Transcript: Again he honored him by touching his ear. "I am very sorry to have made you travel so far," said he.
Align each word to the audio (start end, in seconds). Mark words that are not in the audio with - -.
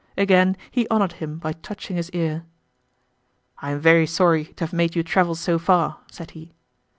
Again 0.17 0.57
he 0.71 0.87
honored 0.87 1.11
him 1.21 1.37
by 1.37 1.53
touching 1.53 1.95
his 1.95 2.09
ear. 2.09 2.43
"I 3.59 3.69
am 3.69 3.79
very 3.79 4.07
sorry 4.07 4.45
to 4.45 4.65
have 4.65 4.73
made 4.73 4.95
you 4.95 5.03
travel 5.03 5.35
so 5.35 5.59
far," 5.59 5.99
said 6.09 6.31
he. 6.31 6.53